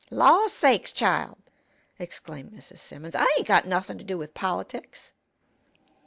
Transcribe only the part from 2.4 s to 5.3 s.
Mrs. Simmons, "I ain't got nuthin' to do with politics."